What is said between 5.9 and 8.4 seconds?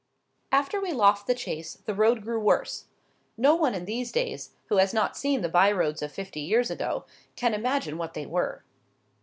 of fifty years ago, can imagine what they